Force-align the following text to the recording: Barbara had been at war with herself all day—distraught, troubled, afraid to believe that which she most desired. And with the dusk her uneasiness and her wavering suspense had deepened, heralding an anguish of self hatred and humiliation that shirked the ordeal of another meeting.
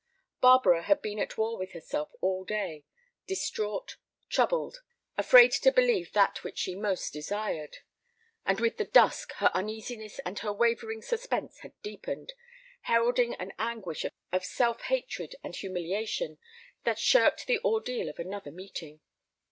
Barbara 0.41 0.81
had 0.81 0.99
been 1.03 1.19
at 1.19 1.37
war 1.37 1.55
with 1.59 1.73
herself 1.73 2.09
all 2.21 2.43
day—distraught, 2.43 3.97
troubled, 4.29 4.81
afraid 5.15 5.51
to 5.51 5.71
believe 5.71 6.11
that 6.13 6.43
which 6.43 6.57
she 6.57 6.73
most 6.73 7.13
desired. 7.13 7.77
And 8.43 8.59
with 8.59 8.77
the 8.77 8.83
dusk 8.85 9.33
her 9.33 9.51
uneasiness 9.53 10.17
and 10.25 10.39
her 10.39 10.51
wavering 10.51 11.03
suspense 11.03 11.59
had 11.59 11.79
deepened, 11.83 12.33
heralding 12.89 13.35
an 13.35 13.53
anguish 13.59 14.03
of 14.31 14.43
self 14.43 14.81
hatred 14.81 15.35
and 15.43 15.55
humiliation 15.55 16.39
that 16.83 16.97
shirked 16.97 17.45
the 17.45 17.59
ordeal 17.63 18.09
of 18.09 18.17
another 18.17 18.49
meeting. 18.51 19.01